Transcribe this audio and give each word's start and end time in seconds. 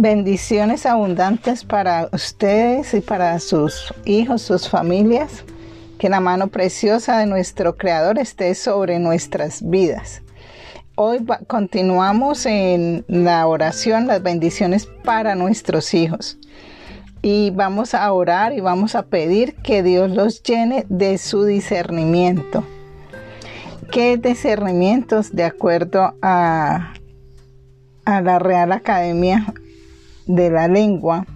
Bendiciones 0.00 0.86
abundantes 0.86 1.64
para 1.64 2.08
ustedes 2.12 2.94
y 2.94 3.00
para 3.00 3.36
sus 3.40 3.92
hijos, 4.04 4.42
sus 4.42 4.68
familias. 4.68 5.42
Que 5.98 6.08
la 6.08 6.20
mano 6.20 6.46
preciosa 6.46 7.18
de 7.18 7.26
nuestro 7.26 7.76
Creador 7.76 8.20
esté 8.20 8.54
sobre 8.54 9.00
nuestras 9.00 9.68
vidas. 9.68 10.22
Hoy 10.94 11.26
continuamos 11.48 12.46
en 12.46 13.04
la 13.08 13.44
oración, 13.48 14.06
las 14.06 14.22
bendiciones 14.22 14.86
para 15.02 15.34
nuestros 15.34 15.92
hijos. 15.94 16.38
Y 17.20 17.50
vamos 17.50 17.92
a 17.92 18.12
orar 18.12 18.52
y 18.52 18.60
vamos 18.60 18.94
a 18.94 19.02
pedir 19.06 19.56
que 19.64 19.82
Dios 19.82 20.12
los 20.12 20.44
llene 20.44 20.86
de 20.88 21.18
su 21.18 21.42
discernimiento. 21.42 22.62
¿Qué 23.90 24.16
discernimientos 24.16 25.34
de 25.34 25.42
acuerdo 25.42 26.14
a, 26.22 26.94
la 28.06 28.38
Real 28.38 28.70
Academia 28.70 29.52
de 30.28 30.50
la 30.50 30.68
lengua, 30.68 31.26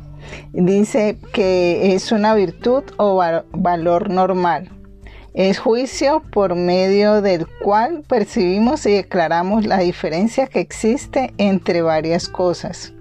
dice 0.52 1.18
que 1.32 1.94
es 1.94 2.12
una 2.12 2.34
virtud 2.34 2.84
o 2.98 3.20
valor 3.52 4.10
normal. 4.10 4.70
Es 5.34 5.58
juicio 5.58 6.22
por 6.30 6.54
medio 6.54 7.22
del 7.22 7.46
cual 7.62 8.04
percibimos 8.06 8.84
y 8.84 8.92
declaramos 8.92 9.64
la 9.64 9.78
diferencia 9.78 10.46
que 10.46 10.60
existe 10.60 11.32
entre 11.38 11.80
varias 11.80 12.28
cosas, 12.28 12.92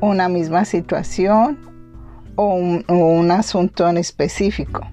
una 0.00 0.28
misma 0.28 0.64
situación 0.64 1.58
o 2.36 2.54
un, 2.54 3.30
asunto 3.30 3.88
en 3.88 3.96
específico. 3.96 4.86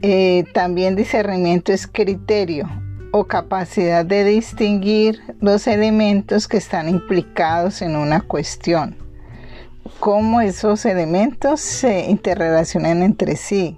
Eh, 0.00 0.44
también 0.54 0.96
discernimiento 0.96 1.72
es 1.72 1.86
criterio 1.86 2.68
o 3.12 3.24
capacidad 3.24 4.04
de 4.04 4.24
distinguir 4.24 5.20
los 5.40 5.66
elementos 5.66 6.48
que 6.48 6.56
están 6.56 6.88
implicados 6.88 7.82
en 7.82 7.96
una 7.96 8.22
cuestión 8.22 9.09
cómo 9.98 10.40
esos 10.40 10.84
elementos 10.84 11.60
se 11.60 12.10
interrelacionan 12.10 13.02
entre 13.02 13.36
sí, 13.36 13.76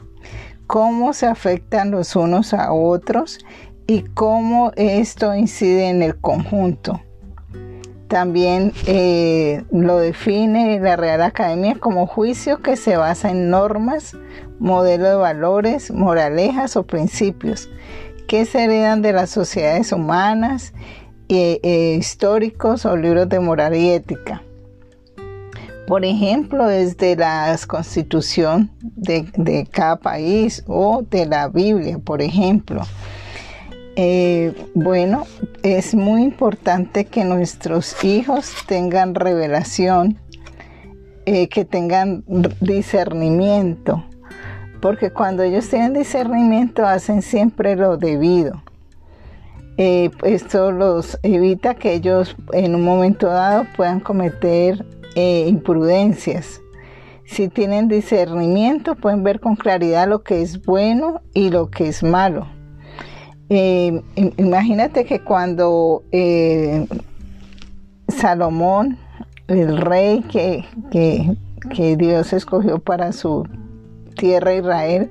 cómo 0.67 1.13
se 1.13 1.27
afectan 1.27 1.91
los 1.91 2.17
unos 2.17 2.55
a 2.55 2.73
otros 2.73 3.39
y 3.87 4.03
cómo 4.03 4.73
esto 4.77 5.35
incide 5.35 5.89
en 5.89 6.03
el 6.03 6.17
conjunto. 6.17 7.01
También 8.09 8.73
eh, 8.87 9.65
lo 9.71 9.97
define 9.97 10.79
la 10.81 10.97
Real 10.97 11.23
Academia 11.23 11.77
como 11.81 12.07
juicio 12.07 12.61
que 12.61 12.77
se 12.77 12.97
basa 12.97 13.31
en 13.31 13.49
normas, 13.49 14.15
modelo 14.59 15.09
de 15.09 15.15
valores, 15.15 15.91
moralejas 15.91 16.77
o 16.77 16.87
principios 16.87 17.71
que 18.29 18.45
se 18.45 18.65
heredan 18.65 19.03
de 19.03 19.13
las 19.13 19.31
sociedades 19.31 19.93
humanas, 19.93 20.75
eh, 21.29 21.59
eh, 21.63 21.97
históricos 21.99 22.85
o 22.85 22.97
libros 22.97 23.29
de 23.31 23.41
moral 23.41 23.75
y 23.75 23.89
ética 23.91 24.43
por 25.93 26.07
ejemplo, 26.07 26.69
desde 26.69 27.17
la 27.17 27.55
constitución 27.67 28.71
de, 28.81 29.69
cada 29.71 29.97
país 29.97 30.65
o 30.67 31.03
de 31.03 31.27
la 31.27 31.49
Biblia, 31.49 31.99
por 31.99 32.23
ejemplo. 32.23 32.81
Eh, 33.97 34.55
bueno, 34.75 35.27
es 35.63 35.95
muy 35.95 36.23
importante 36.23 37.05
que 37.05 37.25
nuestros 37.25 38.03
hijos 38.05 38.55
tengan 38.67 39.15
revelación, 39.15 40.19
eh, 41.27 41.51
que 41.51 41.67
tengan 41.67 42.25
discernimiento, 42.63 44.03
porque 44.81 45.11
cuando 45.11 45.43
ellos 45.43 45.69
tienen 45.69 45.93
discernimiento 45.93 46.87
hacen 46.87 47.21
siempre 47.21 47.77
lo 47.77 47.99
debido. 47.99 48.63
Eh, 49.77 50.11
esto 50.23 50.73
los 50.73 51.19
evita 51.23 51.75
que 51.75 51.93
ellos 51.93 52.35
en 52.55 52.75
un 52.77 52.83
momento 52.83 53.27
dado 53.27 53.67
puedan 53.77 54.01
cometer 54.01 54.87
eh, 55.15 55.47
imprudencias. 55.49 56.61
Si 57.25 57.49
tienen 57.49 57.89
discernimiento, 57.89 58.95
pueden 58.95 59.23
ver 59.23 59.41
con 59.41 59.57
claridad 59.57 60.09
lo 60.09 60.23
que 60.23 60.43
es 60.43 60.65
bueno 60.65 61.21
y 61.35 61.51
lo 61.51 61.71
que 61.71 61.89
es 61.89 62.03
malo. 62.03 62.47
Eh, 63.49 64.03
imagínate 64.39 65.05
que 65.05 65.21
cuando 65.21 66.03
eh, 66.11 66.87
Salomón, 68.09 68.99
el 69.49 69.77
rey 69.77 70.23
que, 70.23 70.65
que, 70.91 71.97
Dios 71.97 72.33
escogió 72.33 72.79
para 72.79 73.13
su 73.13 73.47
tierra 74.17 74.55
Israel, 74.55 75.11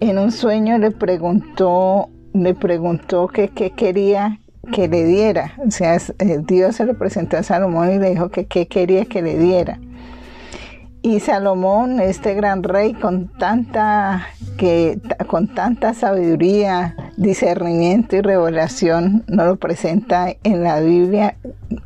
en 0.00 0.18
un 0.18 0.32
sueño 0.32 0.78
le 0.78 0.90
preguntó, 0.90 2.08
le 2.34 2.54
preguntó 2.54 3.28
qué 3.28 3.48
quería 3.48 4.41
que 4.70 4.88
le 4.88 5.04
diera. 5.04 5.54
O 5.66 5.70
sea, 5.70 5.96
eh, 5.96 6.40
Dios 6.46 6.76
se 6.76 6.84
lo 6.84 6.94
presentó 6.94 7.36
a 7.36 7.42
Salomón 7.42 7.92
y 7.92 7.98
le 7.98 8.10
dijo 8.10 8.28
que 8.28 8.46
qué 8.46 8.66
quería 8.66 9.04
que 9.04 9.22
le 9.22 9.36
diera. 9.38 9.80
Y 11.04 11.18
Salomón, 11.18 11.98
este 11.98 12.34
gran 12.34 12.62
rey 12.62 12.94
con 12.94 13.26
tanta, 13.26 14.28
que, 14.56 15.00
con 15.26 15.52
tanta 15.52 15.94
sabiduría, 15.94 16.94
discernimiento 17.16 18.14
y 18.14 18.20
revelación, 18.20 19.24
no 19.26 19.44
lo 19.44 19.56
presenta 19.56 20.28
en 20.44 20.62
la 20.62 20.78
Biblia. 20.78 21.36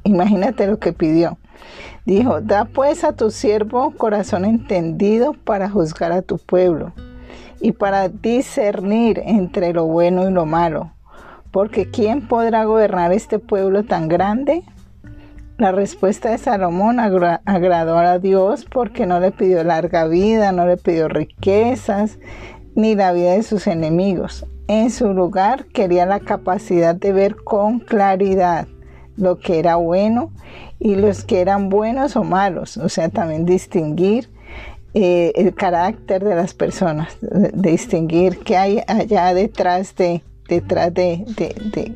Imagínate 0.05 0.67
lo 0.67 0.79
que 0.79 0.93
pidió. 0.93 1.39
Dijo, 2.05 2.43
da 2.43 2.67
pues 2.67 3.05
a 3.05 3.15
tu 3.15 3.31
siervo 3.31 3.93
corazón 3.93 4.45
entendido 4.45 5.33
para 5.33 5.71
juzgar 5.71 6.13
a 6.13 6.21
tu 6.21 6.37
pueblo 6.37 6.93
y 7.59 7.73
para 7.73 8.11
discernir 8.11 9.23
entre 9.25 9.73
lo 9.73 9.87
bueno 9.87 10.29
y 10.29 10.33
lo 10.33 10.45
malo 10.45 10.93
porque 11.51 11.91
¿quién 11.91 12.27
podrá 12.27 12.65
gobernar 12.65 13.13
este 13.13 13.39
pueblo 13.39 13.85
tan 13.85 14.09
grande? 14.09 14.63
La 15.59 15.73
respuesta 15.73 16.31
de 16.31 16.39
Salomón 16.39 17.01
agradó 17.01 17.99
a 17.99 18.19
Dios 18.19 18.67
porque 18.71 19.07
no 19.07 19.21
le 19.21 19.33
pidió 19.33 19.65
larga 19.65 20.07
vida, 20.07 20.53
no 20.53 20.67
le 20.67 20.77
pidió 20.77 21.09
riquezas, 21.09 22.19
ni 22.75 22.95
la 22.95 23.13
vida 23.13 23.33
de 23.33 23.43
sus 23.43 23.67
enemigos. 23.67 24.45
En 24.69 24.91
su 24.91 25.15
lugar 25.15 25.65
quería 25.67 26.05
la 26.05 26.21
capacidad 26.21 26.95
de 26.95 27.13
ver 27.13 27.37
con 27.37 27.79
claridad 27.79 28.69
lo 29.17 29.39
que 29.39 29.59
era 29.59 29.77
bueno 29.77 30.31
y 30.79 30.97
los 30.97 31.25
que 31.25 31.41
eran 31.41 31.71
buenos 31.71 32.17
o 32.17 32.25
malos, 32.25 32.77
o 32.77 32.91
sea, 32.91 33.09
también 33.09 33.47
distinguir 33.47 34.29
eh, 34.93 35.33
el 35.37 35.55
carácter 35.55 36.23
de 36.23 36.35
las 36.35 36.53
personas, 36.53 37.17
distinguir 37.55 38.39
qué 38.41 38.57
hay 38.57 38.83
allá 38.87 39.33
detrás 39.33 39.95
de 39.97 40.23
detrás 40.49 40.93
de, 40.95 41.25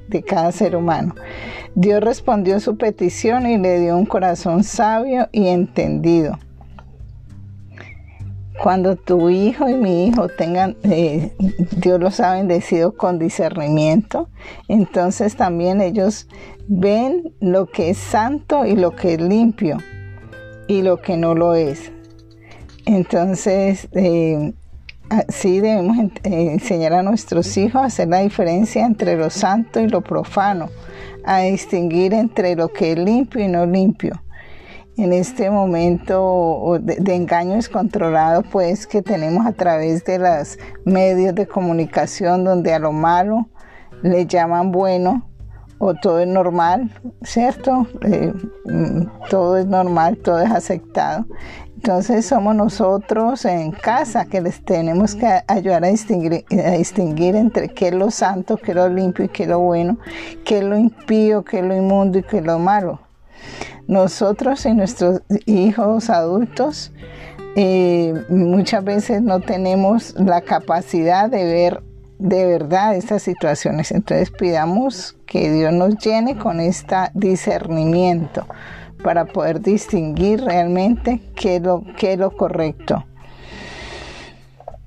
de, 0.09 0.22
cada 0.22 0.53
ser 0.53 0.77
humano. 0.77 1.15
Dios 1.75 2.00
respondió 2.03 2.61
su 2.61 2.77
petición 2.77 3.47
y 3.47 3.59
le 3.59 3.81
dio 3.81 3.97
un 3.97 4.06
corazón 4.06 4.65
sabio 4.65 5.28
y 5.33 5.49
entendido. 5.49 6.38
Cuando 8.62 8.97
tu 8.97 9.31
hijo 9.31 9.69
y 9.71 9.75
mi 9.75 10.06
hijo 10.06 10.28
tengan, 10.28 10.77
eh, 10.83 11.33
Dios 11.78 11.99
los 11.99 12.21
ha 12.21 12.34
bendecido 12.34 12.94
con 12.94 13.19
discernimiento, 13.19 14.28
entonces 14.69 15.34
también 15.34 15.81
ellos 15.81 16.28
ven 16.69 17.33
lo 17.41 17.66
que 17.66 17.91
es 17.91 17.99
santo 17.99 18.66
y 18.66 18.77
lo 18.77 18.94
que 18.94 19.15
es 19.15 19.21
limpio 19.21 19.78
y 20.69 20.83
lo 20.83 20.99
que 20.99 21.16
no 21.16 21.34
lo 21.34 21.55
es. 21.55 21.91
Entonces, 22.84 23.89
eh, 23.93 24.53
Así 25.10 25.59
debemos 25.59 25.98
eh, 25.98 26.53
enseñar 26.53 26.93
a 26.93 27.03
nuestros 27.03 27.56
hijos 27.56 27.82
a 27.82 27.87
hacer 27.87 28.06
la 28.06 28.21
diferencia 28.21 28.87
entre 28.87 29.16
lo 29.16 29.28
santo 29.28 29.81
y 29.81 29.88
lo 29.88 30.03
profano, 30.03 30.69
a 31.25 31.41
distinguir 31.41 32.15
entre 32.15 32.54
lo 32.54 32.69
que 32.69 32.93
es 32.93 32.98
limpio 32.98 33.44
y 33.44 33.48
no 33.48 33.66
limpio. 33.66 34.22
En 34.97 35.12
este 35.12 35.50
momento 35.50 36.78
de, 36.81 37.15
engaño 37.15 37.54
descontrolado, 37.54 38.43
pues 38.43 38.87
que 38.87 39.03
tenemos 39.03 39.47
a 39.47 39.53
través 39.53 40.04
de 40.04 40.21
los 40.21 40.59
medios 40.84 41.34
de 41.34 41.48
comunicación, 41.48 42.44
donde 42.44 42.72
a 42.72 42.78
lo 42.78 42.92
malo 42.92 43.48
le 44.03 44.27
llaman 44.27 44.71
bueno 44.71 45.27
o 45.78 45.95
todo 45.95 46.21
es 46.21 46.28
normal, 46.28 46.92
¿cierto? 47.22 47.86
Eh, 48.03 48.33
mm, 48.66 49.28
todo 49.28 49.56
es 49.56 49.66
normal, 49.66 50.18
todo 50.18 50.39
es 50.41 50.51
aceptado. 50.51 51.27
Entonces 51.82 52.27
somos 52.27 52.54
nosotros 52.54 53.47
en 53.47 53.72
casa 53.72 54.27
que 54.27 54.42
les 54.42 54.62
tenemos 54.62 55.15
que 55.15 55.27
ayudar 55.47 55.82
a 55.82 55.88
distinguir, 55.88 56.44
a 56.50 56.72
distinguir 56.72 57.34
entre 57.34 57.71
qué 57.71 57.88
es 57.88 57.94
lo 57.94 58.10
santo, 58.10 58.59
qué 58.59 58.72
es 58.72 58.77
lo 58.77 58.86
limpio 58.91 59.24
y 59.24 59.28
qué 59.28 59.44
es 59.44 59.48
lo 59.48 59.60
bueno, 59.60 59.97
qué 60.44 60.59
es 60.59 60.65
lo 60.65 60.77
impío, 60.77 61.42
qué 61.42 61.60
es 61.60 61.65
lo 61.65 61.74
inmundo 61.74 62.18
y 62.18 62.22
qué 62.22 62.36
es 62.36 62.44
lo 62.44 62.59
malo. 62.59 63.00
Nosotros 63.88 64.66
y 64.66 64.74
nuestros 64.74 65.22
hijos 65.47 66.10
adultos 66.10 66.92
eh, 67.56 68.12
muchas 68.28 68.84
veces 68.84 69.22
no 69.22 69.41
tenemos 69.41 70.15
la 70.21 70.42
capacidad 70.42 71.30
de 71.30 71.44
ver 71.44 71.82
de 72.18 72.44
verdad 72.44 72.94
estas 72.94 73.22
situaciones. 73.22 73.91
Entonces 73.91 74.30
pidamos 74.30 75.16
que 75.24 75.50
Dios 75.50 75.72
nos 75.72 75.97
llene 75.97 76.36
con 76.36 76.60
este 76.60 76.97
discernimiento 77.15 78.44
para 79.03 79.25
poder 79.25 79.61
distinguir 79.61 80.43
realmente 80.43 81.21
qué 81.35 81.57
es 81.57 81.63
lo, 81.63 81.85
qué 81.97 82.17
lo 82.17 82.31
correcto. 82.31 83.05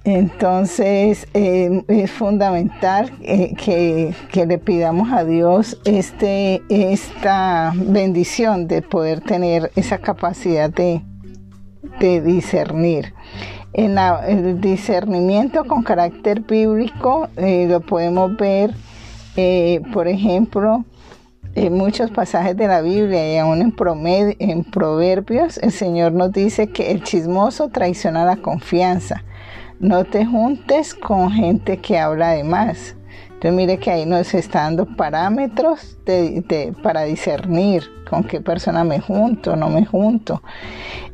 Entonces 0.06 1.27
eh, 1.33 1.81
es 1.88 2.12
fundamental 2.12 3.13
eh, 3.21 3.56
que, 3.56 4.45
le 4.45 4.57
pidamos 4.57 5.13
a 5.13 5.24
Dios 5.24 5.80
este, 5.86 6.62
esta 6.68 7.71
bendición 7.74 8.68
de 8.68 8.81
poder 8.81 9.21
tener 9.21 9.71
esa 9.75 10.00
capacidad 10.00 10.69
de, 10.69 11.01
discernir. 12.00 13.13
En 13.71 13.98
el 13.98 14.60
discernimiento 14.60 15.63
con 15.63 15.83
carácter 15.83 16.42
bíblico 16.42 17.30
eh, 17.38 17.65
lo 17.69 17.80
podemos 17.80 18.36
ver, 18.36 18.75
por 19.94 20.10
ejemplo, 20.10 20.83
en 21.55 21.73
muchos 21.73 22.11
pasajes 22.11 22.57
de 22.57 22.67
la 22.67 22.81
Biblia 22.81 23.33
y 23.33 23.38
aún 23.38 23.61
en, 23.61 24.35
en 24.39 24.63
Proverbios, 24.63 25.57
el 25.57 25.71
Señor 25.71 26.11
nos 26.13 26.31
dice 26.31 26.69
que 26.69 26.91
el 26.91 27.03
chismoso 27.03 27.69
traiciona 27.69 28.25
la 28.25 28.38
confianza 28.38 29.23
no 29.83 30.05
te 30.05 30.25
juntes 30.25 30.94
con 30.94 31.29
gente 31.29 31.77
que 31.77 32.00
habla 32.00 32.31
de 32.31 32.45
más. 32.45 32.95
Entonces 33.25 33.53
mire 33.53 33.77
que 33.77 33.91
ahí 33.91 34.05
nos 34.05 34.33
está 34.33 34.61
dando 34.61 34.85
parámetros 34.85 35.97
para 36.81 37.03
discernir 37.03 37.83
con 38.09 38.23
qué 38.23 38.39
persona 38.39 38.85
me 38.85 39.01
junto, 39.01 39.57
no 39.57 39.69
me 39.69 39.85
junto. 39.85 40.41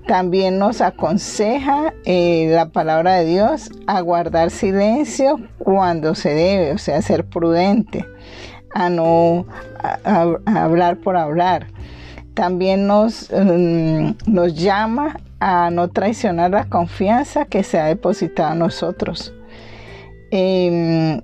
También 0.05 0.59
nos 0.59 0.81
aconseja 0.81 1.95
eh, 2.05 2.51
la 2.51 2.69
palabra 2.69 3.15
de 3.15 3.25
Dios 3.25 3.71
a 3.87 4.01
guardar 4.01 4.51
silencio 4.51 5.39
cuando 5.57 6.13
se 6.13 6.35
debe, 6.35 6.73
o 6.73 6.77
sea, 6.77 7.01
ser 7.01 7.25
prudente, 7.25 8.05
a 8.73 8.89
no 8.89 9.45
hablar 10.45 10.97
por 10.97 11.17
hablar. 11.17 11.67
También 12.33 12.87
nos, 12.87 13.29
mm, 13.31 14.11
nos 14.27 14.55
llama 14.55 15.19
a 15.39 15.69
no 15.69 15.89
traicionar 15.89 16.51
la 16.51 16.65
confianza 16.65 17.45
que 17.45 17.63
se 17.63 17.79
ha 17.79 17.85
depositado 17.85 18.53
en 18.53 18.59
nosotros. 18.59 19.33
Em, 20.31 21.21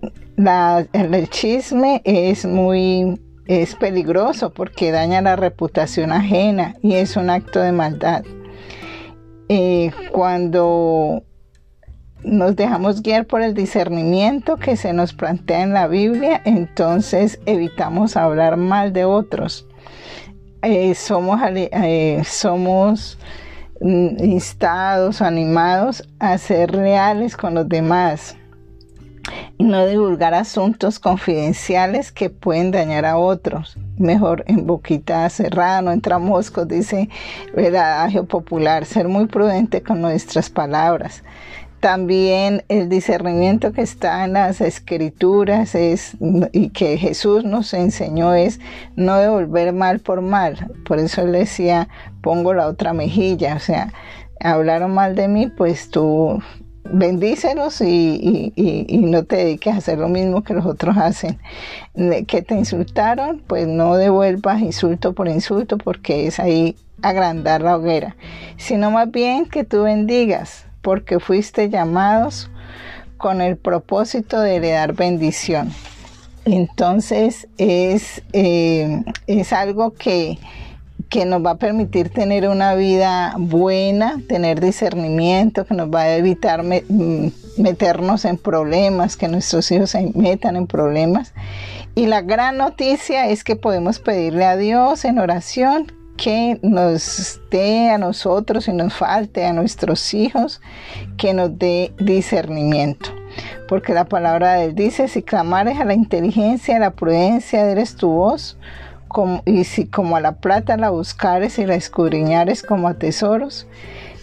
el 0.93 1.29
chisme 1.29 2.01
es 2.03 2.45
muy 2.45 3.19
es 3.47 3.75
peligroso 3.75 4.51
porque 4.51 4.91
daña 4.91 5.21
la 5.21 5.35
reputación 5.35 6.11
ajena 6.11 6.75
y 6.81 6.95
es 6.95 7.15
un 7.15 7.29
acto 7.29 7.61
de 7.61 7.71
maldad. 7.71 8.23
Eh, 9.49 9.91
cuando 10.11 11.23
nos 12.25 12.55
dejamos 12.55 13.01
guiar 13.01 13.25
por 13.25 13.41
el 13.41 13.53
discernimiento 13.53 14.57
que 14.57 14.75
se 14.75 14.93
nos 14.93 15.13
plantea 15.13 15.61
en 15.61 15.73
la 15.73 15.87
Biblia, 15.87 16.41
entonces 16.45 17.39
evitamos 17.45 18.17
hablar 18.17 18.57
mal 18.57 18.93
de 18.93 19.05
otros. 19.05 19.67
Eh, 20.61 20.95
somos, 20.95 21.39
eh, 21.45 22.21
somos 22.25 23.17
Mm, 23.81 24.23
instados 24.23 25.21
animados 25.21 26.07
a 26.17 26.37
ser 26.37 26.71
reales 26.71 27.35
con 27.35 27.55
los 27.55 27.67
demás 27.67 28.37
y 29.57 29.65
no 29.65 29.85
divulgar 29.85 30.33
asuntos 30.33 30.97
confidenciales 30.97 32.13
que 32.13 32.29
pueden 32.29 32.71
dañar 32.71 33.05
a 33.05 33.17
otros. 33.17 33.77
Mejor 33.97 34.45
en 34.47 34.65
boquita 34.65 35.29
cerrada, 35.29 35.81
no 35.81 35.91
entra 35.91 36.19
moscos, 36.19 36.69
dice 36.69 37.09
el 37.55 37.75
adagio 37.75 38.25
popular, 38.25 38.85
ser 38.85 39.09
muy 39.09 39.25
prudente 39.25 39.83
con 39.83 40.01
nuestras 40.01 40.49
palabras. 40.49 41.21
También 41.85 42.63
el 42.67 42.89
discernimiento 42.89 43.71
que 43.71 43.83
está 43.83 44.25
en 44.25 44.33
las 44.33 44.59
escrituras 44.59 45.75
es, 45.75 46.17
y 46.51 46.69
que 46.69 46.97
Jesús 46.97 47.43
nos 47.43 47.75
enseñó 47.75 48.33
es 48.33 48.59
no 48.95 49.17
devolver 49.19 49.71
mal 49.71 49.99
por 49.99 50.23
mal. 50.23 50.71
Por 50.83 50.97
eso 50.97 51.21
él 51.21 51.33
decía, 51.33 51.87
pongo 52.23 52.55
la 52.55 52.65
otra 52.65 52.93
mejilla. 52.93 53.55
O 53.55 53.59
sea, 53.59 53.93
hablaron 54.39 54.95
mal 54.95 55.13
de 55.13 55.27
mí, 55.27 55.45
pues 55.45 55.91
tú 55.91 56.41
bendícelos 56.85 57.79
y, 57.81 58.51
y, 58.55 58.97
no 58.97 59.23
te 59.23 59.35
dediques 59.35 59.75
a 59.75 59.77
hacer 59.77 59.99
lo 59.99 60.09
mismo 60.09 60.43
que 60.43 60.55
los 60.55 60.65
otros 60.65 60.97
hacen. 60.97 61.37
Que 62.25 62.41
te 62.41 62.55
insultaron, 62.55 63.43
pues 63.45 63.67
no 63.67 63.95
devuelvas 63.95 64.59
insulto 64.59 65.13
por 65.13 65.27
insulto 65.27 65.77
porque 65.77 66.25
es 66.25 66.39
ahí 66.39 66.77
agrandar 67.03 67.61
la 67.61 67.77
hoguera, 67.77 68.15
sino 68.57 68.89
más 68.89 69.11
bien 69.11 69.45
que 69.45 69.63
tú 69.63 69.83
bendigas 69.83 70.65
porque 70.85 71.19
fuiste 71.19 71.71
llamados 71.71 72.47
con 73.17 73.41
el 73.41 73.57
propósito 73.57 74.39
de 74.39 74.57
heredar 74.57 74.93
bendición. 74.93 75.71
Entonces 76.45 77.47
es, 77.57 78.21
eh, 78.33 79.03
es 79.25 79.51
algo 79.51 79.95
que, 79.95 80.37
que 81.09 81.25
nos 81.25 81.43
va 81.43 81.51
a 81.51 81.57
permitir 81.57 82.09
tener 82.09 82.47
una 82.47 82.75
vida 82.75 83.33
buena, 83.39 84.21
tener 84.29 84.61
discernimiento, 84.61 85.65
que 85.65 85.73
nos 85.73 85.89
va 85.89 86.01
a 86.01 86.17
evitar 86.17 86.61
mm, 86.61 87.31
meternos 87.57 88.23
en 88.23 88.37
problemas, 88.37 89.17
que 89.17 89.27
nuestros 89.27 89.71
hijos 89.71 89.89
se 89.89 90.11
metan 90.13 90.55
en 90.55 90.67
problemas. 90.67 91.33
Y 91.95 92.05
la 92.05 92.21
gran 92.21 92.57
noticia 92.57 93.27
es 93.27 93.43
que 93.43 93.55
podemos 93.55 93.97
pedirle 93.97 94.45
a 94.45 94.55
Dios 94.55 95.03
en 95.03 95.17
oración 95.17 95.91
que 96.17 96.59
nos 96.61 97.41
dé 97.51 97.89
a 97.89 97.97
nosotros 97.97 98.67
y 98.67 98.73
nos 98.73 98.93
falte 98.93 99.45
a 99.45 99.53
nuestros 99.53 100.13
hijos, 100.13 100.61
que 101.17 101.33
nos 101.33 101.57
dé 101.57 101.93
discernimiento. 101.97 103.09
Porque 103.67 103.93
la 103.93 104.05
palabra 104.05 104.53
de 104.53 104.65
Él 104.65 104.75
dice, 104.75 105.07
si 105.07 105.23
clamares 105.23 105.79
a 105.79 105.85
la 105.85 105.93
inteligencia, 105.93 106.77
a 106.77 106.79
la 106.79 106.91
prudencia, 106.91 107.69
eres 107.69 107.95
tu 107.95 108.09
voz, 108.09 108.57
y 109.45 109.63
si 109.63 109.85
como 109.85 110.17
a 110.17 110.21
la 110.21 110.33
plata 110.33 110.77
la 110.77 110.89
buscares 110.89 111.57
y 111.57 111.65
la 111.65 111.75
escudriñares 111.75 112.63
como 112.63 112.87
a 112.87 112.95
tesoros, 112.95 113.67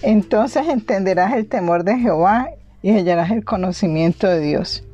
entonces 0.03 0.69
entenderás 0.69 1.33
el 1.33 1.49
temor 1.49 1.85
de 1.85 1.99
Jehová 1.99 2.51
y 2.83 2.91
hallarás 2.93 3.31
el 3.31 3.45
conocimiento 3.45 4.27
de 4.27 4.41
Dios. 4.41 4.85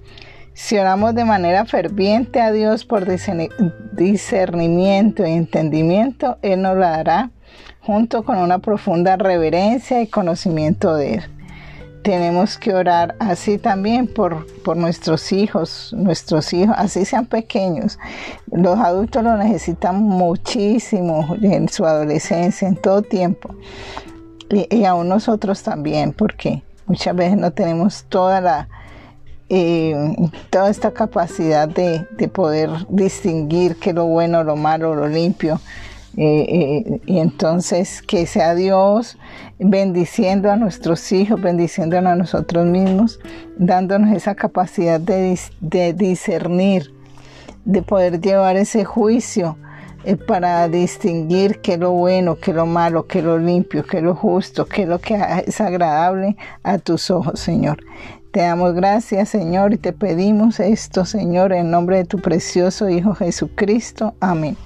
Si 0.59 0.77
oramos 0.77 1.15
de 1.15 1.25
manera 1.25 1.65
ferviente 1.67 2.41
a 2.41 2.51
Dios 2.51 2.85
por 2.85 3.07
discernimiento 3.93 5.25
y 5.25 5.31
entendimiento, 5.31 6.37
Él 6.43 6.63
nos 6.63 6.75
lo 6.75 6.81
dará 6.81 7.31
junto 7.81 8.25
con 8.25 8.39
una 8.39 8.59
profunda 8.59 9.17
reverencia 9.17 10.03
y 10.03 10.09
conocimiento 10.09 10.97
de 10.97 11.15
Él. 11.15 11.23
Tenemos 12.03 12.59
que 12.59 12.75
orar 12.75 13.15
así 13.21 13.59
también 13.59 14.13
por, 14.13 14.49
por 14.65 14.77
nuestros 14.77 15.31
hijos, 15.31 15.95
nuestros 15.97 16.53
hijos, 16.53 16.75
así 16.77 17.05
sean 17.05 17.27
pequeños. 17.27 17.97
Los 18.51 18.81
adultos 18.81 19.23
lo 19.23 19.37
necesitan 19.37 20.03
muchísimo 20.03 21.37
en 21.41 21.69
su 21.69 21.87
adolescencia, 21.87 22.67
en 22.67 22.75
todo 22.75 23.03
tiempo. 23.03 23.55
Y, 24.51 24.67
y 24.77 24.85
aún 24.87 25.09
nosotros 25.09 25.63
también, 25.63 26.13
porque 26.13 26.65
muchas 26.87 27.15
veces 27.15 27.39
no 27.39 27.53
tenemos 27.53 28.07
toda 28.09 28.41
la 28.41 28.69
eh, 29.51 30.15
toda 30.51 30.69
esta 30.69 30.91
capacidad 30.91 31.69
de, 31.69 32.07
poder 32.29 32.71
distinguir 32.91 33.77
qué 33.77 33.93
lo 33.93 34.05
bueno, 34.05 34.45
lo 34.45 34.57
malo, 34.57 34.95
lo 34.95 35.09
limpio. 35.09 35.61
Eh, 36.17 36.47
eh, 36.49 37.01
y 37.07 37.19
entonces 37.21 38.03
que 38.03 38.27
sea 38.27 38.57
Dios 38.57 39.19
bendiciendo 39.61 40.51
a 40.51 40.57
nuestros 40.57 41.13
hijos, 41.13 41.41
bendiciéndonos 41.41 42.13
a 42.13 42.17
nosotros 42.17 42.67
mismos, 42.67 43.21
dándonos 43.57 44.15
esa 44.17 44.35
capacidad 44.35 44.99
de, 45.01 45.39
de 45.61 45.93
discernir, 45.93 46.93
de 47.65 47.83
poder 47.83 48.21
llevar 48.21 48.57
ese 48.57 48.85
juicio 48.85 49.57
para 50.27 50.69
distinguir 50.69 51.61
qué 51.61 51.75
es 51.75 51.79
lo 51.79 51.93
bueno, 51.93 52.37
qué 52.37 52.51
es 52.53 52.57
lo 52.57 52.67
malo, 52.67 53.07
qué 53.07 53.19
es 53.19 53.25
lo 53.25 53.39
limpio, 53.39 53.85
qué 53.85 53.99
es 53.99 54.03
lo 54.03 54.15
justo, 54.15 54.67
qué 54.67 54.83
es 54.83 54.89
lo 54.89 55.01
que 55.01 55.19
es 55.47 55.61
agradable 55.61 56.37
a 56.63 56.79
tus 56.79 57.11
ojos, 57.11 57.39
Señor. 57.39 57.79
Te 58.31 58.41
damos 58.41 58.75
gracias, 58.75 59.31
Señor, 59.31 59.73
y 59.73 59.79
te 59.79 59.95
pedimos 59.95 60.61
esto, 60.61 61.07
Señor, 61.07 61.53
en 61.55 61.71
nombre 61.71 61.97
de 61.97 62.05
tu 62.05 62.19
precioso 62.19 62.89
Hijo 62.89 63.15
Jesucristo. 63.15 64.15
Amén. 64.21 64.57